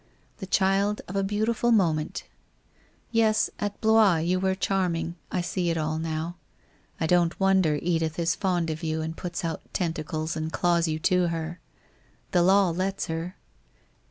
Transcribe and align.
The 0.37 0.47
child 0.47 1.01
of 1.07 1.15
a 1.15 1.21
beautiful 1.23 1.71
moment. 1.71 2.23
Yes, 3.11 3.51
at 3.59 3.79
Blois 3.81 4.15
you 4.17 4.39
were 4.39 4.55
charming, 4.55 5.13
I 5.31 5.41
see 5.41 5.69
it 5.69 5.77
all 5.77 5.99
now. 5.99 6.37
I 6.99 7.05
don't 7.05 7.39
wonder 7.39 7.75
Edith 7.79 8.17
is 8.17 8.33
fond 8.33 8.71
of 8.71 8.81
you 8.81 9.03
and 9.03 9.15
puts 9.15 9.45
out 9.45 9.61
tentacles 9.75 10.35
and 10.35 10.51
claws 10.51 10.87
you 10.87 10.97
to 11.01 11.27
her. 11.27 11.59
The 12.31 12.41
law 12.41 12.71
lets 12.71 13.05
her. 13.05 13.35